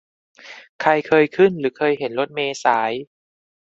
[0.81, 2.91] ใครเคยขึ้น หรือ เคยเห็นรถเมล์สาย